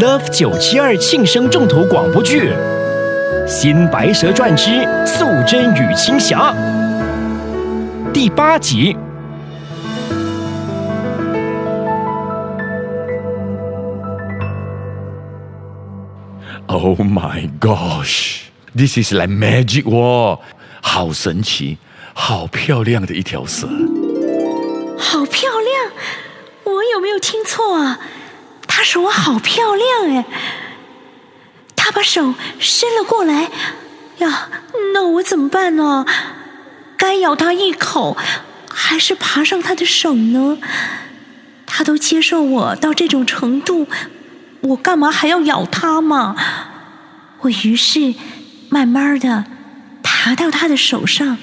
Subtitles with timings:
[0.00, 2.52] Love 九七二庆生重头广播剧
[3.48, 6.54] 《新白蛇传之素贞与青霞》
[8.12, 8.96] 第八集。
[16.68, 18.42] Oh my gosh!
[18.76, 20.38] This is like magic 哦，
[20.80, 21.78] 好神奇，
[22.14, 23.66] 好漂亮的一条蛇。
[24.96, 25.92] 好漂亮！
[26.62, 27.98] 我有没有听错啊？
[28.78, 30.24] 他说我好漂亮哎！
[31.74, 33.50] 他把手伸了过来，
[34.18, 34.48] 呀，
[34.94, 36.06] 那我怎么办呢？
[36.96, 38.16] 该咬他一口，
[38.70, 40.58] 还是爬上他的手呢？
[41.66, 43.88] 他都接受我到这种程度，
[44.60, 46.36] 我干嘛还要咬他嘛？
[47.40, 48.14] 我于是
[48.68, 49.44] 慢慢的
[50.04, 51.36] 爬到他的手上，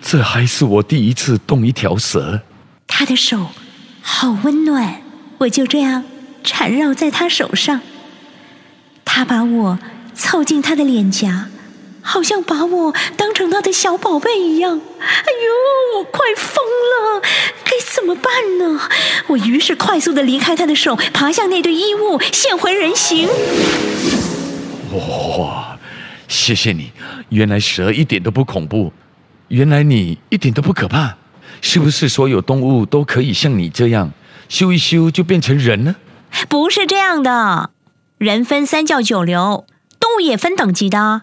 [0.00, 2.40] 这还是我第一次动一条蛇。
[2.86, 3.48] 他的手
[4.00, 5.02] 好温暖，
[5.36, 6.04] 我就这样
[6.44, 7.80] 缠绕在他手上。
[9.04, 9.78] 他把我
[10.14, 11.48] 凑近他的脸颊，
[12.02, 14.80] 好像把我当成他的小宝贝一样。
[15.00, 15.06] 哎
[15.96, 17.22] 呦，我快疯了，
[17.64, 18.80] 该怎么办呢？
[19.28, 23.28] 我于是快速的离开他的手，爬向那堆衣物，现回人形。
[24.92, 25.78] 哇，
[26.28, 26.92] 谢谢你！
[27.30, 28.92] 原来蛇一点都不恐怖，
[29.48, 31.16] 原来你一点都不可怕。
[31.60, 34.12] 是不是所有动物都可以像你这样
[34.48, 35.94] 修一修就变成人呢？
[36.48, 37.70] 不是这样的，
[38.18, 39.64] 人分三教九流，
[39.98, 41.22] 动物也分等级的。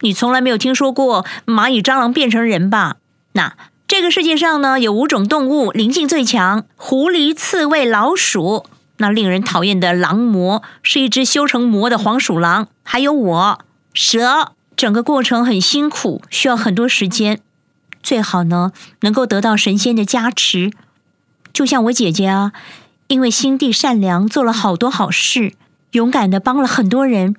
[0.00, 2.96] 你从来没有听说过蚂蚁、蟑螂变成人吧？
[3.32, 3.54] 那
[3.86, 8.66] 这个世界上呢，有五种动物灵性最强：狐狸、刺猬、老鼠。
[8.98, 13.58] 那令人讨厌的狼魔是一只修成魔的黄鼠狼，还有我
[13.94, 14.52] 蛇。
[14.76, 17.40] 整个过程很辛苦，需要很多时间。
[18.02, 20.70] 最好呢，能够得到神仙的加持。
[21.52, 22.52] 就像我姐姐啊，
[23.10, 25.54] 因为心地善良，做了好多好事，
[25.90, 27.34] 勇敢的帮了很多人，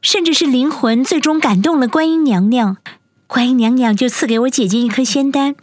[0.00, 2.78] 甚至是灵魂最终感动了观音娘娘。
[3.28, 5.54] 观音娘娘就赐给我姐姐一颗仙丹，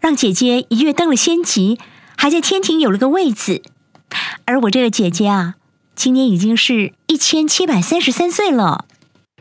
[0.00, 1.78] 让姐姐一跃登了仙级，
[2.16, 3.62] 还在天庭有了个位子。
[4.44, 5.54] 而我这个姐姐啊，
[5.94, 8.86] 今年已经是一千七百三十三岁了。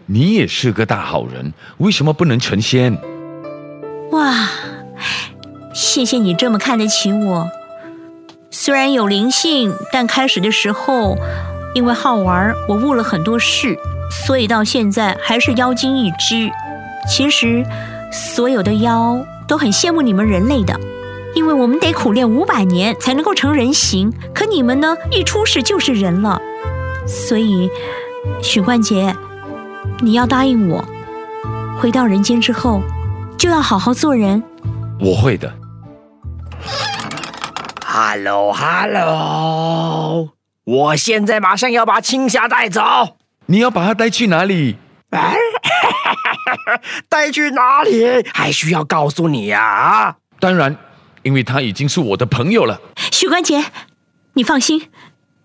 [0.06, 2.96] 你也是个大好人，为什么不能成仙？
[4.12, 4.48] 哇，
[5.74, 7.50] 谢谢你这么看得起我。
[8.66, 11.18] 虽然有灵性，但开始的时候
[11.75, 13.78] 因为好玩，我误了很多事，
[14.25, 16.50] 所以到现在还是妖精一只。
[17.06, 17.66] 其实
[18.09, 20.79] 所有的妖都很羡慕你们人类的。
[21.35, 26.41] 因为我们得苦练五百年才能够成人形，可你们呢，一出世就是人了。
[27.06, 27.69] 所以，
[28.41, 29.13] 许冠杰，
[30.00, 30.85] 你要答应我，
[31.81, 32.81] 回到人间之后，
[33.38, 34.41] 就要好好做人。
[35.01, 35.53] 我会的。
[37.96, 39.04] Hello，Hello，
[40.64, 42.81] 我现在马上要把青霞带走。
[43.46, 44.78] 你要把她带去哪里？
[47.08, 50.16] 带去哪里还需要告诉你呀？
[50.40, 50.76] 当然。
[51.22, 52.81] 因为她已经是我的朋友了，
[53.12, 53.64] 许关杰，
[54.34, 54.90] 你放心，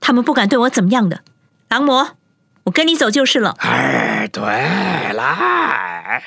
[0.00, 1.20] 他们不敢对我怎么样的。
[1.68, 2.16] 狼魔，
[2.64, 3.54] 我跟你走就是了。
[3.58, 6.22] 哎，对，来，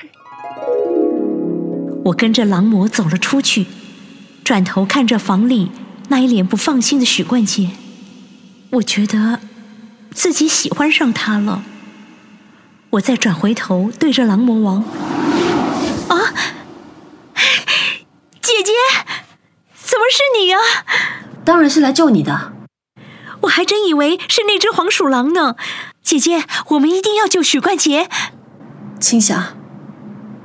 [2.06, 3.66] 我跟着狼魔走了出去，
[4.44, 5.72] 转头看着房里
[6.12, 7.70] 那一脸不放心的许冠杰，
[8.72, 9.40] 我觉得
[10.14, 11.64] 自己喜欢上他了。
[12.92, 14.84] 我再转回头对着狼魔王，
[16.10, 16.34] 啊，
[18.42, 18.74] 姐姐。
[19.74, 20.58] 怎么是你呀？
[21.46, 22.52] 当然是来救你的。
[23.44, 25.56] 我还真以为是那只黄鼠狼呢。
[26.04, 28.10] 姐姐，我们一定要救许冠杰。
[29.00, 29.54] 青霞，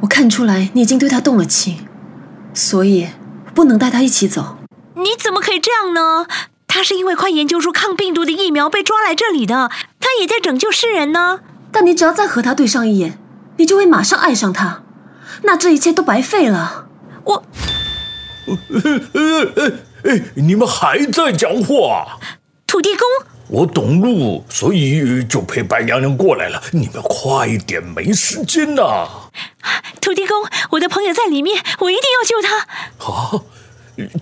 [0.02, 1.88] 我看出来你已经对他动了情，
[2.54, 3.08] 所以
[3.52, 4.58] 不能带他一起走。
[5.06, 6.26] 你怎么可以这样呢？
[6.66, 11.38] 他是因为快研究出抗病毒的疫苗被抓来这里的，他也在拯救世人呢。
[11.70, 13.16] 但你只要再和他对上一眼，
[13.56, 14.82] 你就会马上爱上他，
[15.44, 16.88] 那这一切都白费了。
[17.22, 17.44] 我。
[20.04, 22.18] 哎，你们还在讲话？
[22.66, 23.06] 土地公，
[23.48, 26.60] 我懂路，所以就陪白娘娘过来了。
[26.72, 29.06] 你们快一点，没时间呐！
[30.00, 32.58] 土地公，我的朋友在里面，我一定要救他。
[33.06, 33.40] 啊，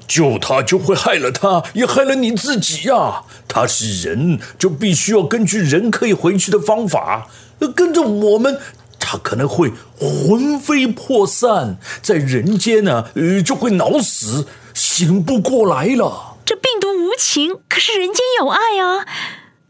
[0.06, 3.22] 救他就会害了他，也害了你自己呀。
[3.48, 7.28] 他是人，就必须要根据人可以回去的方法，
[7.74, 8.60] 跟着我们。
[9.06, 16.38] 他可能会魂飞魄散，在人间呢，呃，就会脑死，醒不过来了。
[16.46, 19.06] 这病毒无情，可是人间有爱啊！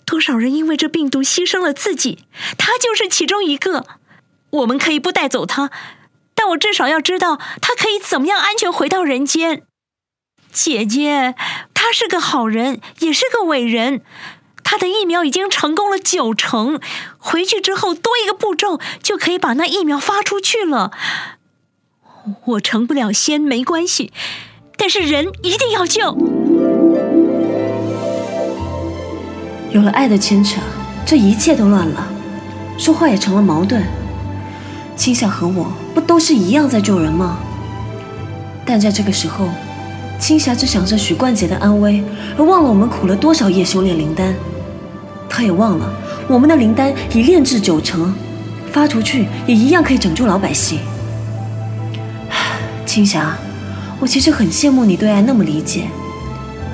[0.06, 2.20] 多少人因为这病毒牺牲了自己，
[2.56, 3.84] 他就是其中一个。
[4.50, 5.72] 我们可以不带走他，
[6.36, 9.64] 但我至少要知道他可以怎么样安全回到人间。
[10.54, 11.34] 姐姐，
[11.74, 14.02] 他是个好人，也是个伟人。
[14.62, 16.80] 他的疫苗已经成功了九成，
[17.18, 20.92] 回去之后多一个步骤就可以把那疫苗发出去了。
[22.44, 24.12] 我成不了仙没关系，
[24.78, 26.16] 但是人一定要救。
[29.72, 30.60] 有了爱的牵扯，
[31.04, 32.08] 这一切都乱了，
[32.78, 33.84] 说话也成了矛盾。
[34.96, 37.38] 青霞和我不都是一样在救人吗？
[38.64, 39.48] 但在这个时候，
[40.18, 42.02] 青霞只想着许冠杰的安危，
[42.38, 44.34] 而忘了我们苦了多少夜修炼灵丹。
[45.28, 45.92] 她也忘了
[46.28, 48.14] 我们的灵丹已炼制九成，
[48.72, 50.78] 发出去也一样可以拯救老百姓。
[52.86, 53.36] 青霞，
[54.00, 55.88] 我其实很羡慕你对爱那么理解。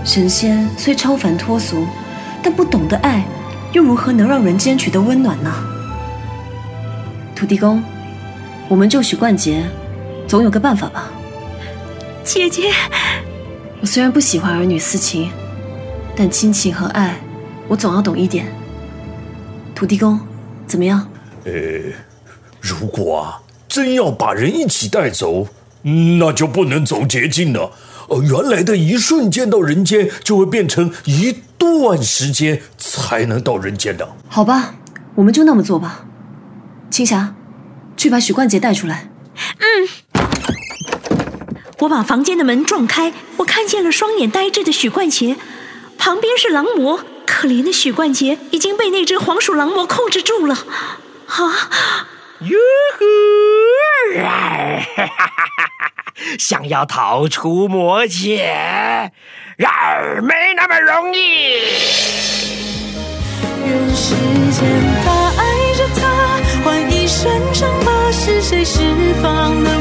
[0.05, 1.87] 神仙虽超凡脱俗，
[2.43, 3.25] 但不懂得爱，
[3.73, 5.53] 又如何能让人间取得温暖呢？
[7.35, 7.83] 土地公，
[8.69, 9.65] 我们救许冠杰，
[10.29, 11.11] 总有个办法吧？
[12.23, 12.71] 姐姐，
[13.81, 15.31] 我虽然不喜欢儿女私情，
[16.15, 17.19] 但亲情和爱，
[17.67, 18.47] 我总要懂一点。
[19.75, 20.21] 土地公，
[20.67, 21.09] 怎么样？
[21.45, 21.53] 呃，
[22.61, 25.49] 如果啊，真要把人一起带走，
[26.19, 27.73] 那就不能走捷径了。
[28.11, 34.07] 呃，原来的一瞬间到人间，就会变成一段时间才能到人间的。
[34.29, 34.75] 好吧，
[35.15, 36.05] 我们就那么做吧。
[36.91, 37.35] 青霞，
[37.97, 39.09] 去把许冠杰带出来。
[41.81, 45.37] 我把房间的门撞开，我看见了双眼呆滞的许冠杰，
[45.97, 47.05] 旁边是狼魔。
[47.27, 50.55] 可怜的许冠杰已经被那只黄鼠狼魔控制住了。
[51.27, 52.09] 啊！
[52.41, 52.59] 哟
[52.99, 54.83] 呵！
[56.39, 59.13] 想要逃出魔界，
[59.57, 61.61] 然而没那么容易。
[63.65, 64.15] 愿世
[64.51, 64.69] 间
[65.05, 66.03] 他爱着他，
[66.65, 68.81] 换一身伤疤是谁释
[69.23, 69.79] 放的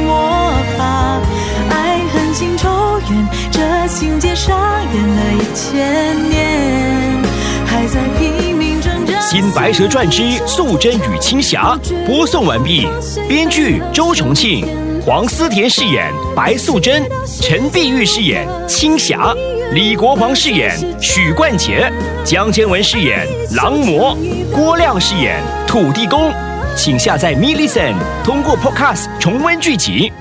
[3.90, 4.56] 情节上
[4.94, 7.24] 演了一千年，
[7.66, 9.14] 还在拼命挣扎。
[9.30, 11.76] 《新白蛇传之素贞与青霞》
[12.06, 12.88] 播送完毕，
[13.28, 14.64] 编剧周重庆，
[15.04, 17.04] 黄思甜饰演白素贞，
[17.42, 19.34] 陈碧玉饰演青霞，
[19.74, 20.72] 李国煌饰演
[21.02, 21.92] 许冠杰，
[22.24, 24.16] 江千文饰演狼魔，
[24.54, 26.32] 郭亮饰演土地公。
[26.76, 30.14] 请下载 m i l l i c e n 通过 Podcast 重温剧集。